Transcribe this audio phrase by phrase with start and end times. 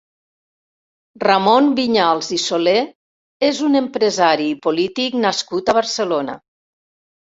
[1.23, 2.75] Ramon Viñals i Soler
[3.49, 6.41] és un empresari i polític nascut a Barcelona.